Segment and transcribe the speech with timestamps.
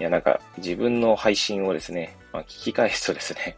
[0.00, 3.56] いや、なんか自分の配信をですね、まあ、聞き返すとですね、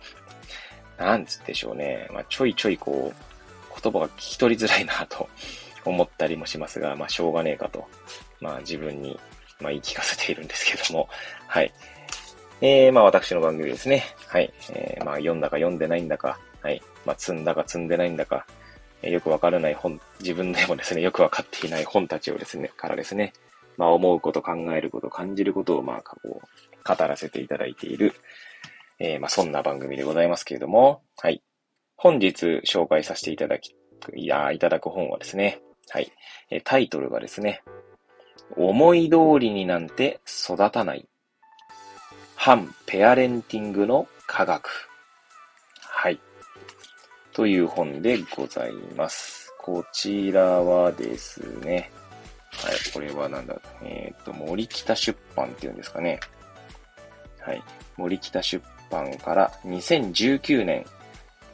[0.99, 2.09] なんつってしょうね。
[2.11, 5.29] まあ、ちょいちょいこう、言葉が聞き取りづらいなと
[5.87, 7.89] 思ったりもしますが、まあ、しょうがねえかと、
[8.41, 9.19] まあ、自分に、
[9.61, 11.09] まあ、言い聞かせているんですけども、
[11.47, 11.73] はい。
[12.61, 14.05] えー、まあ、私の番組ですね。
[14.27, 14.53] はい。
[14.73, 16.83] えー、まあ、読んだか読んでないんだか、はい。
[17.05, 18.47] まあ、積んだか積んでないんだか、
[19.03, 23.33] え、よくわからない本、自分でもですね、よくわかっていない本たちをですね、からですね、
[23.77, 26.31] まあ、思うこと、考えること、感じることを、まあ、こう、
[26.85, 28.15] 語らせていただいている、
[28.99, 31.43] えー、まあ、そんな番組でございますけれども、はい。
[31.97, 33.75] 本日紹介させていただき、
[34.15, 36.13] いや、いただく本はですね、はい。
[36.51, 37.63] えタイトルがですね、
[38.57, 41.09] 思い通りになんて育たない。
[42.35, 44.89] 反ペアレンティングの科学。
[45.81, 46.19] はい。
[47.33, 49.55] という本でございます。
[49.59, 51.91] こちらはですね、
[52.53, 56.21] はい、これはなんだ、えっ、と、森北出版っていうんですかね。
[57.41, 57.63] はい。
[57.97, 60.85] 森北出版から2019年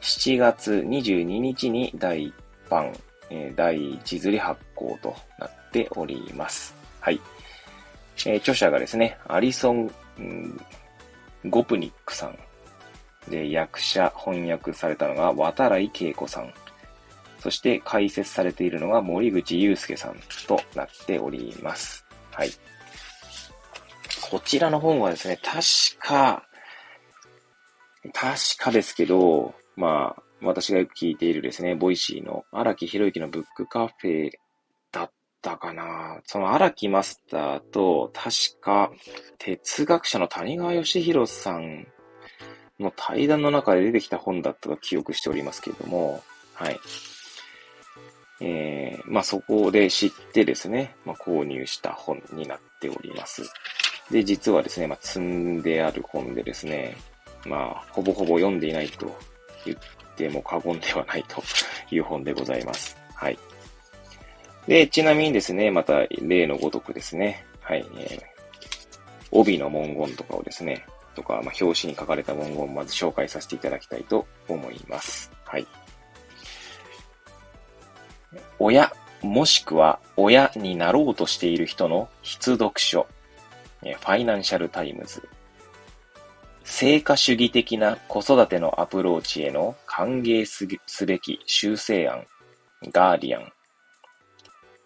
[0.01, 2.33] 7月22日に第1
[2.69, 2.93] 版、
[3.29, 6.75] えー、第1釣り発行となっております。
[6.99, 7.19] はい。
[8.25, 10.61] えー、著者がですね、アリソン、うん、
[11.45, 12.37] ゴプニックさん。
[13.29, 16.53] で、訳者、翻訳されたのが渡会圭子さん。
[17.39, 22.05] そして解説されているのが森口佑介さんとなっております。
[22.31, 22.51] はい。
[24.29, 26.45] こちらの本はですね、確か、
[28.13, 34.31] 確かですけど、まあ、私がよく聞いているですね、 Voicy の荒木博之のブックカフェ
[34.91, 35.11] だっ
[35.41, 36.21] たかな。
[36.25, 38.91] その荒木マスターと、確か、
[39.37, 41.87] 哲学者の谷川義弘さん
[42.79, 46.23] の対談の中で出てきた本だったと記憶しておりますけれども、
[46.53, 46.79] はい。
[48.41, 53.43] えー、まあ、そこで知ってですね、まあ、購入した本になっております。
[54.11, 56.95] で、実はですね、まあ、積んである本でですね、
[57.45, 59.13] まあ、ほぼほぼ読んでいないと
[59.65, 61.41] 言っても過言ではないと
[61.91, 62.97] いう本でございます。
[63.13, 63.37] はい。
[64.67, 68.21] で、ちなみにですね、また例のごとくですね、はい、えー、
[69.31, 70.85] 帯の文言とかをですね、
[71.15, 75.31] とか、まあ、表紙に書かれた文言をまず紹介させていただきたいと思います。
[75.43, 75.67] はい。
[78.59, 78.91] 親、
[79.21, 83.07] もしくは親になろうとしている人の必読書。
[83.81, 85.27] ファイナンシャル・タイムズ。
[86.63, 92.25] 成果主義的な子育てのアプローチへの歓迎すべき修正案。
[92.93, 93.51] ガーディアン。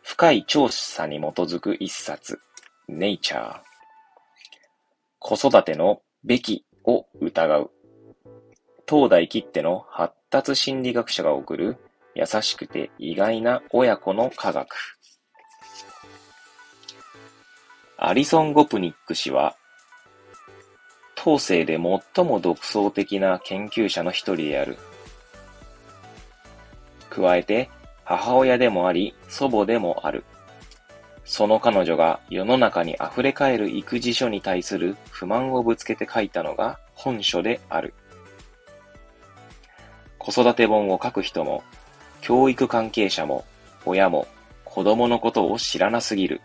[0.01, 2.39] 深い調査に基づく一冊。
[2.87, 3.59] ネイチャー。
[5.19, 7.71] 子育てのべきを疑う。
[8.87, 11.77] 東大切手の発達心理学者が送る
[12.15, 14.75] 優しくて意外な親子の科学。
[17.97, 19.55] アリソン・ゴプニック氏は、
[21.15, 21.79] 当世で
[22.15, 24.77] 最も独創的な研究者の一人である。
[27.09, 27.69] 加えて、
[28.03, 30.25] 母親でもあり、祖母でもある。
[31.25, 37.93] その彼女が世の中に溢れ返る育児書に対する不満をぶつけて書いたのが本書である。
[40.17, 41.63] 子育て本を書く人も、
[42.23, 43.43] 教育関係者も、
[43.85, 44.27] 親も、
[44.63, 46.39] 子供のことを知らなすぎる。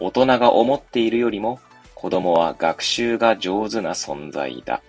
[0.00, 1.60] 大人が思っているよりも、
[1.94, 4.82] 子供は学習が上手な存在だ。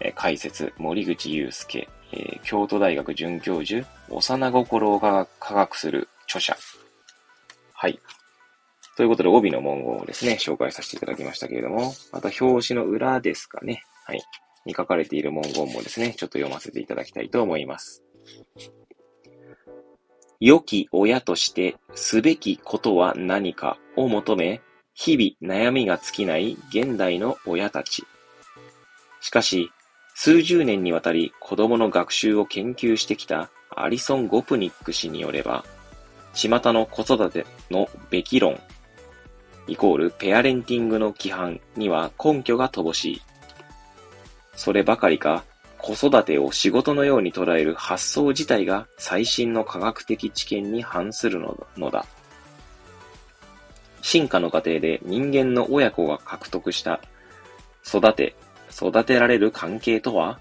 [0.00, 6.56] え解説、森口祐介、えー、京都大学准教授、幼心を科学する著者。
[7.72, 8.00] はい。
[8.96, 13.84] ということで、帯の文言をですね、紹介させていただきましたけれども、また表紙の裏ですかね。
[14.06, 14.20] はい。
[14.68, 18.04] に書かれている文言もですね、ちょっと読ませていただきたいと思います。
[20.40, 24.60] 良き親としてすべきことは何かを求め、
[24.94, 28.04] 日々悩みが尽きない現代の親たち。
[29.20, 29.70] しかし、
[30.14, 35.64] 数十年にわたり子供の学習を研究してきたアリソン・ゴプニック氏によれば、
[36.34, 38.60] 巷の子育てのべき論、
[39.66, 43.22] イコールペアレンティングの規範には根拠が乏しい。
[44.58, 45.44] そればかりか、
[45.78, 52.04] 子育てを仕事のように捉える発想自体が最新の科学的知見に反するのだ。
[54.02, 57.00] 進化の過程で人間の親子が獲得した
[57.86, 58.34] 育て、
[58.72, 60.40] 育てられる関係とは？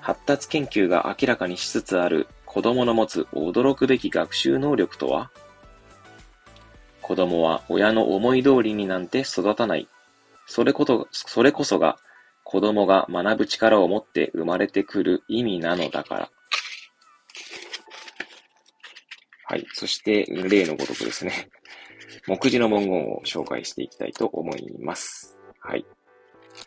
[0.00, 5.32] 発達研究が明らかにしつつある子供の持つ驚くべき学習能力とは？
[7.02, 9.88] 子供は親の思い通りになんて育たない。
[10.46, 11.98] それこと、それこそが
[12.50, 16.30] 子供が学ぶ力を持って生まれてくる意味なのだから。
[19.44, 19.66] はい。
[19.74, 21.50] そして、例のごとくですね。
[22.26, 25.36] 目次の文言を紹介していきたいと思います。
[25.60, 25.84] はい。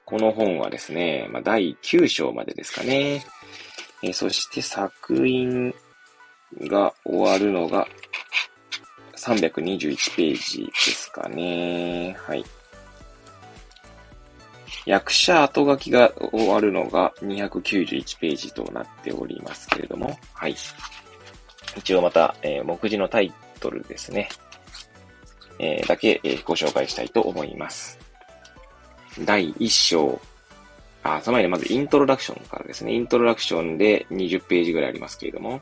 [0.05, 3.25] この本はですね、まあ、第9章までですかね。
[4.03, 5.73] え、そして作品
[6.59, 7.87] が終わるのが
[9.15, 12.15] 321ページですかね。
[12.19, 12.45] はい。
[14.85, 20.55] 役者後書きが終わるのが291ページとなっておりますけれども、はい。
[21.77, 24.29] 一応また、えー、目次のタイトルですね。
[25.59, 27.99] えー、だけ、えー、ご紹介したいと思います。
[29.23, 30.19] 第1章。
[31.03, 32.93] あ、その前にまずイントロダクションからですね。
[32.93, 35.61] イントロダクションで20ページぐらいありますけれども、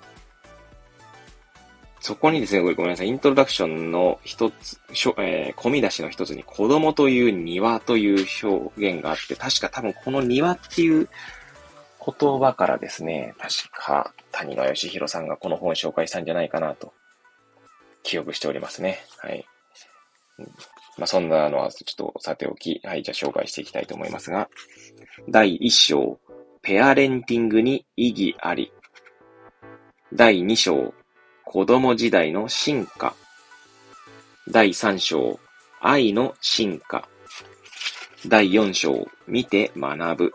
[1.99, 4.79] そこにですね、ごめんなさい、イントロダクションの一つ、
[5.17, 11.09] えー、込み出しの一つに子供という庭という表現があって、確か多分この庭っていう
[12.17, 16.93] 言葉からですね、確か谷川義弘さんがこの本を紹介したんじゃないかなと、
[18.03, 18.99] 記憶しておりますね。
[19.17, 19.45] はい。
[20.97, 24.49] まあ、そんなのはちょっとさておき、はい、じゃあ紹介していきたいと思いますが、
[25.27, 26.19] 第1章、
[26.61, 28.71] ペアレンティングに意義あり。
[30.13, 30.93] 第2章、
[31.51, 33.15] 子供時代の進化。
[34.51, 35.39] 第3章、
[35.81, 37.09] 愛の進化。
[38.27, 40.31] 第4章、見て学ぶ。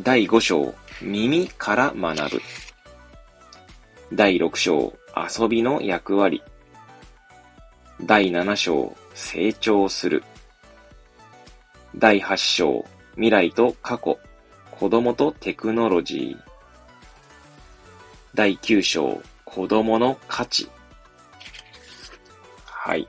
[0.00, 2.42] 第5章、耳から学ぶ。
[4.12, 6.42] 第6章、遊びの役割。
[8.02, 10.24] 第7章、成長する。
[11.94, 12.84] 第8章、
[13.14, 14.18] 未来と過去、
[14.72, 16.50] 子供とテクノロジー。
[18.34, 20.68] 第9章、子供の価値。
[22.64, 23.08] はい。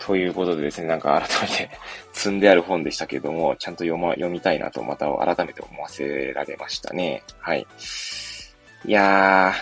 [0.00, 1.70] ということでですね、なんか改めて
[2.12, 7.22] 積んである本でしたけども、ちゃんと読ま、読みたいなとまた改めて思わせられましたね。
[7.38, 7.66] はい。
[8.84, 9.52] いや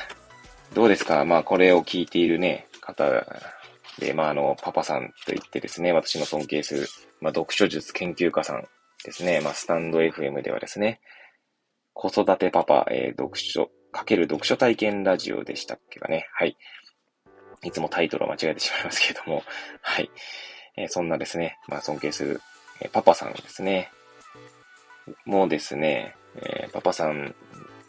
[0.73, 1.25] ー、どうですか？
[1.27, 3.27] まあこれを聞いているね、方
[3.99, 6.87] で、まああの、パパさんと言ってですね、私の尊敬する、
[7.21, 8.67] まあ読書術研究家さん
[9.05, 11.01] ですね、まあスタンド FM ではですね、
[11.93, 16.29] 子育てパパ、えー、読書、かける読書体験ラジオでしたっけかね。
[16.33, 16.57] はい。
[17.63, 19.43] いつもタイトルを間違えてしまいますけれども、
[19.83, 20.11] はい。
[20.77, 22.41] えー、そんなですね、まあ尊敬する、
[22.81, 23.91] えー、パパさんですね。
[25.25, 27.35] もうですね、えー、パパさん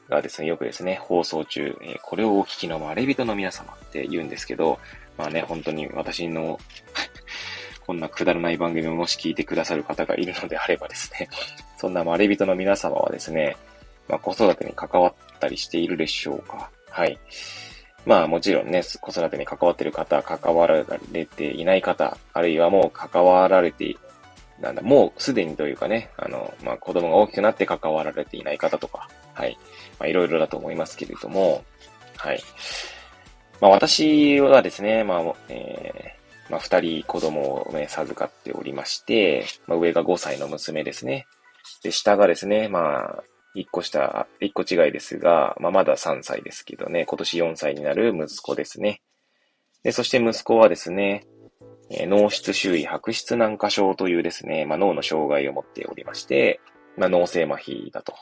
[0.09, 4.79] がですね、よくですね、放送中、えこれをお聞きのまれびとの皆様って言うんですけど、
[5.17, 6.59] まあね、本当に私の
[7.85, 11.29] こんなくだらない番組をもし聞いてくださる方がいるのであればですね、
[11.77, 13.55] そんなまれびとの皆様はですね、
[14.07, 16.69] まあ、子育てに関わったりしているでしょうか？
[16.89, 17.19] はい。
[18.05, 23.95] まあもちろんね、子育てに関わっている方、関わられていない方、あるいはもう関わられて、
[24.59, 29.57] なんだ、もうすでにというかね、あの、まあ子供が大きくなって関わられていない方とか、はい。
[29.99, 31.63] まあいろいろだと思いますけれども、
[32.17, 32.41] はい。
[33.59, 41.27] まあ私はですね、まあ、えー、まあ二人子供をね、授かっておりまして、まあ上が5歳の娘ですね。
[41.83, 49.01] で、下がですね、まあ、一個下、一個違いですが、まあ、まだ3歳ですけどね、今年4歳になる息子ですね。
[49.83, 51.25] で、そして息子はですね、
[51.89, 56.61] えー、脳室周囲白質軟化症というですね、まあ、脳の障害を持っておりまして、
[56.97, 58.13] まあ、脳性麻痺だと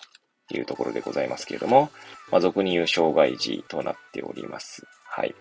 [0.51, 1.91] いうところでございますけれども、
[2.31, 4.87] まあ、俗に言う障害児となっております。
[5.05, 5.35] はい。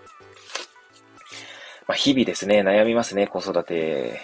[1.86, 4.20] まあ、日々ですね、悩みますね、子育て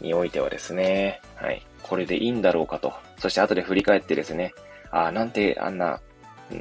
[0.00, 1.20] においてはですね。
[1.34, 1.66] はい。
[1.82, 2.92] これでいいんだろうかと。
[3.18, 4.54] そして後で振り返ってですね、
[4.94, 6.00] ああ、なんてあんな、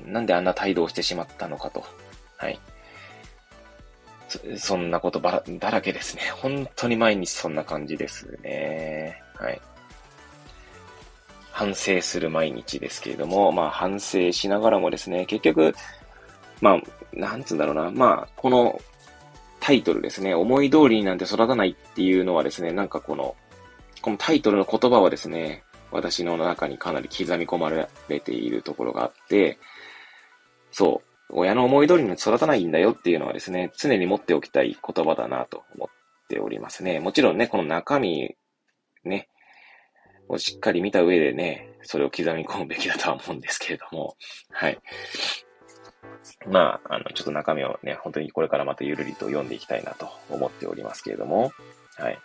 [0.06, 1.86] なんであんな態度をしてしまったのかと。
[2.38, 2.60] はい。
[4.28, 6.24] そそんなことばら、だらけですね。
[6.42, 9.22] 本当に毎日そんな感じですね。
[9.36, 9.62] はい。
[11.52, 15.76] 反省する毎日ですけれども、まあ反省しながらもですね、結局、
[16.60, 16.82] まあ、
[17.14, 17.92] なんつうんだろうな。
[17.92, 18.82] まあ、この
[19.60, 23.36] タイトルですね、思い通りになんて育たないっていうのはですね、なんかこの、
[24.02, 25.64] このタイトルの言葉はですね、
[25.94, 27.88] 私の中にかなり刻み込まれ
[28.20, 29.60] ているところがあって、
[30.72, 37.00] そう、親の思い通りに育たないんだよっていうのはですね、常に持っておきたい言葉だなと思っておりますね。
[37.00, 38.36] もちろんね、この中身、
[39.04, 39.30] ね、
[40.28, 44.16] をしっかり見た上でね、それを刻み込むべきだとは思うんですけれども、
[44.50, 44.80] はい。
[46.48, 51.52] まあ、あの、ちょっと中身をね、本当にこれからまたゆるりと読んでいきたいなと思っておりますけれども、
[51.98, 52.20] はい。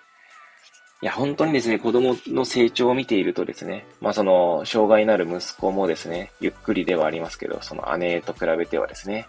[1.00, 9.28] いや、本当にですね、子供の成長を見ているとですね、まあその、障害のある息子もですね、ゆっくりではありますけど、その姉と比べてはですね、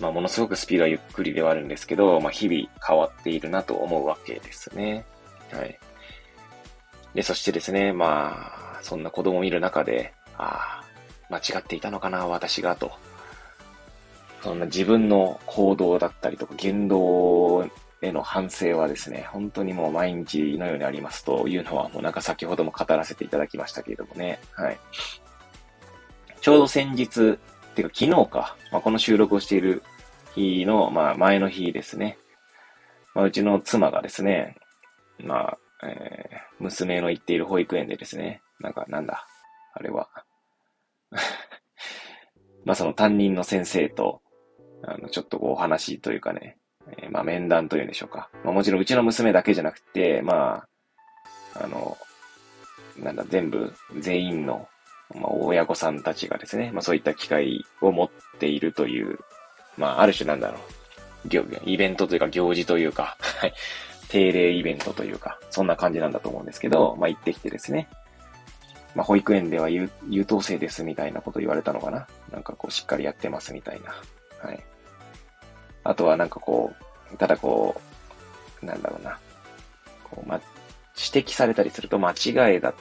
[0.00, 5.04] まあものすごくスピードはゆっくりではあるんですけど、まあ日々変わっているなと思うわけですね。
[5.50, 5.78] はい。
[7.14, 10.84] で、そしてですね、まあ、そんな子供を見る中で、ああ、
[11.30, 12.92] 間違っていたのかな、私が、と。
[14.40, 17.68] そんな自分の行動だったりとか言動
[18.00, 24.38] への反省はですね、本当にもう毎日のようにありますというのは、もうなんか先ほども語らせていただきましたけれどもね。
[24.52, 24.78] はい。
[26.40, 27.38] ちょうど先日、
[27.74, 29.82] てか昨日か、まあ、この収録をしている
[30.34, 32.18] 日の、まあ前の日ですね。
[33.14, 34.56] まあ、うちの妻がですね、
[35.18, 39.26] まあ、えー、娘の行っている保育園でですね、なんかなんだ、
[39.74, 40.08] あれは。
[42.64, 44.22] まあその担任の先生と、
[44.82, 46.57] あの、ちょっとこうお話というかね、
[46.96, 48.28] えー、まあ面談というんでしょうか。
[48.44, 50.64] まあもちろんうちの娘だけじゃなくて、ま
[51.54, 51.96] あ、あの、
[52.98, 54.68] なんだ、全部、全員の、
[55.14, 59.18] まあ親御さんたちがですね、まあそういった機会を持っているという、
[59.76, 60.78] まあある種なんだろう。
[61.64, 63.54] イベントというか行事というか、 はい。
[64.08, 67.88] 定例イベントというか、そんな感じなんだと思うんですけど、まあ行ってきてですね。
[68.94, 72.06] まあ保育園では優優等生ですみたいなこと言われたのかな。
[72.32, 73.94] なんかこうしっかりやってますみたいな。
[74.40, 74.64] はい。
[75.88, 76.74] あとはなんかこ
[77.10, 77.80] う、ただこ
[78.62, 79.18] う、なんだろうな。
[80.04, 80.38] こう、ま、
[80.94, 82.74] 指摘されたりすると間違いだ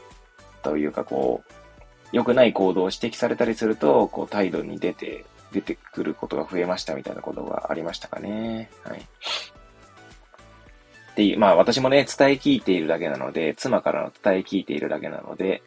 [0.62, 1.54] というかこう、
[2.12, 5.24] 良くない行動を指摘されたりすると、こう態度に出て、
[5.54, 8.70] 出てくることが増えましたみたいなことがありましたかね。
[8.84, 9.00] はい。
[9.00, 9.04] っ
[11.16, 15.64] ていう、まあ私もね、伝え聞いているだけなので、妻からの伝え聞いているだけなので、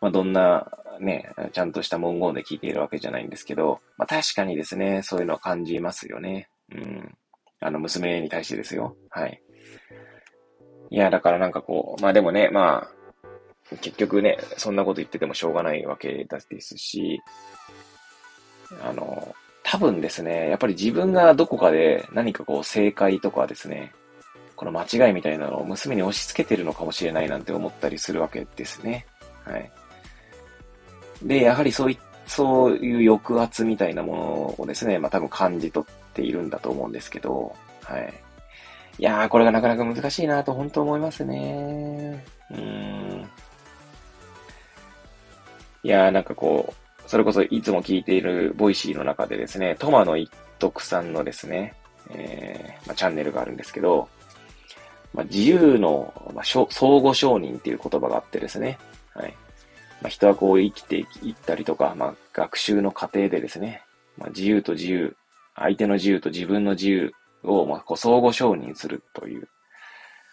[0.00, 0.66] まあどんな
[0.98, 6.48] ね、ちゃんとした文言で聞いているわけじゃないんですけど、まあ確かにですね、そういうのは感じますよね。
[6.72, 7.18] うん。
[7.60, 8.96] あの、娘に対してですよ。
[9.10, 9.40] はい。
[10.90, 12.88] いや、だからなんかこう、まあでもね、ま
[13.72, 17.20] あ、結局ね、そんなこと言っててもしょうがないわけですし、
[18.82, 23.92] あの、多分ですね、やっぱり自分がどこかで何かこう正解とかですね、
[24.56, 29.06] この間違いみたいなのを娘に押し付けてるのかもしれないなんて思ったりするわけですね。
[29.44, 29.70] はい。
[31.22, 38.14] で、やはりそうい、そういう抑圧みたいなものをですね、まあ多分感じ取っているんだと思うんですけど、はい。
[38.98, 42.24] いやー、これがなかなか難しいなと本当思いますね。
[42.50, 43.28] うーん。
[45.82, 51.74] いやー、なんかこう、それこそいつも聞いている Voicy の中でですね、苫野一徳さんのですね、
[52.10, 54.08] えー、まあ、チャンネルがあるんですけど、
[55.12, 58.78] まあ、自由の、まあ、相互承認っていう言葉があってですね、
[59.14, 59.34] はい。
[60.02, 63.82] まあ、人はこう生きていったりとか、まあ、学習の過程でですね、
[64.18, 65.16] まあ、自由と自由、
[65.54, 69.48] 相手の自由と自分の自由を、まあ、こう相互承認するという、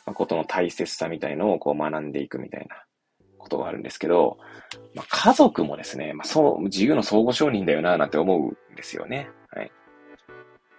[0.06, 2.84] まあ、ことの大切さみたいのをこう学んでいくみたいな
[3.38, 4.38] ことがあるんですけど、
[4.96, 9.30] まあ、家族もですね、まあ、そう、自由の相互承認だよな、なんて思うんですよね。
[9.50, 9.72] はい。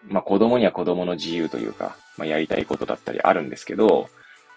[0.04, 4.08] まあ、子供には子供の自由というか、まあ、やりたいことだったりあるんですけど、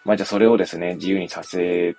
[0.03, 1.95] まあ、じゃあそれをですね、自由にさせ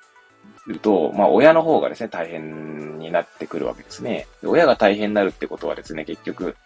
[0.66, 4.26] ると、まあ、親の方がですね、大変になってくるわけですね。
[4.45, 6.57] 親が大変になるってことはですね、結局、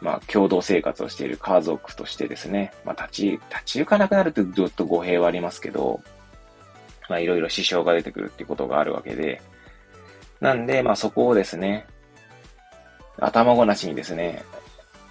[0.00, 6.02] まあ、共同生活をしている家族としてですね、まあ、立ち、立ち行かなくなるとずっと語弊はありますけど、
[7.08, 9.40] まあ、いろいろ支障が出てくるっていうことがあるわけで、
[10.40, 11.86] なんで、まあ、そこをですね、
[13.18, 14.44] 頭ごなしにですね、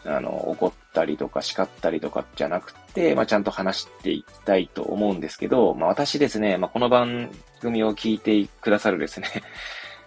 [0.05, 9.27] あの、怒ったりとか叱ったりとかじゃなくて、まあ、ちゃんと話していきたいと思うんですけど、まあ、私ですね、まあ、この番組を聞いてくださるですね、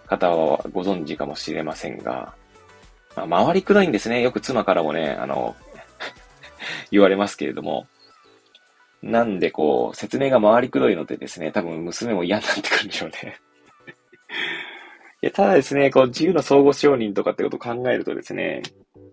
[0.07, 2.33] 方はご存知かもしれませんが、
[3.15, 4.21] まあ、回りくどいんですね。
[4.21, 5.55] よく妻からもね、あの
[6.91, 7.87] 言われますけれども、
[9.01, 13.37] なんでこう、説明が回りくどいのでですね、多分娘も嫌になってくるんでしょうね
[15.21, 18.61] いや、ただですね、こう、自由の相互承認とかってことを考えるとですね、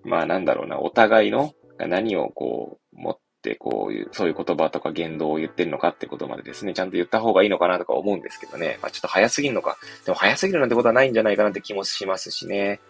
[0.04, 8.78] まあなんだろうな、お互いの何をこう、持ってこういう、そういう言葉とか言動を言ってるのかってことまでですね、ちゃんと言った方がいいのかなとか思うんですけどね。
[8.82, 9.78] まあちょっと早すぎるのか。
[10.04, 12.80] でも早すぎるなんてことはないんじゃないかなって気もしますしね。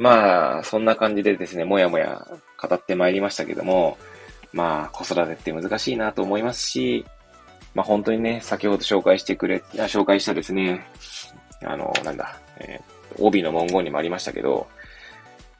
[0.00, 2.26] まあ、そんな感じでですね、もやもや
[2.58, 3.98] 語ってまいりましたけども、
[4.50, 7.04] まあ、子育てって難しいなと思いますし、
[7.74, 10.86] まあ本当にね、先ほど紹介してくれ、紹介したですね、
[11.62, 14.66] あの、なんだ、えー、帯の文言にもありましたけど、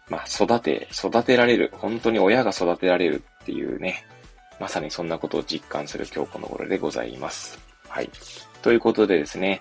[0.09, 1.71] まあ、育て、育てられる。
[1.75, 4.07] 本当に親が育てられるっていうね、
[4.59, 7.59] まさにそんなことを実感する今日この頃でございます。
[7.91, 8.11] はい。
[8.63, 9.61] ということでですね、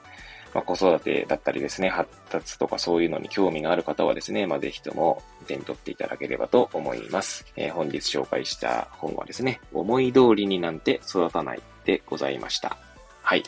[0.54, 7.46] まあ、子育てだったりですね、発達とかそういうのに興味がある方はですね、まあ、ぜひとも手に取っていただければと思います。
[7.56, 12.78] えー、本日紹介した本はですね、思い通りになんて育たないでございました。
[13.22, 13.44] はい。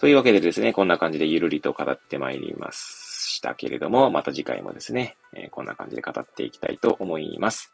[0.00, 7.72] というわけでですね、こんな感じでゆるりと語ってまいりましたけれども、また次回もですね、えー、こんな感じで語っていきたいと思います。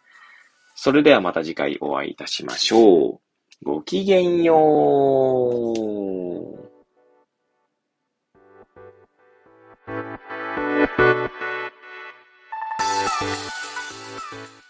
[0.75, 3.21] それではまた次回お会いいたしましょう。
[3.63, 6.40] ごきげんよう。
[13.21, 14.70] うん。